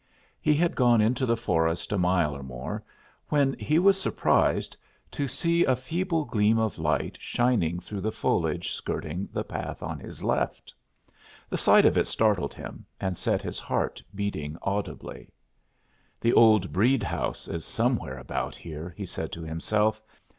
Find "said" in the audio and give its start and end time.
19.05-19.31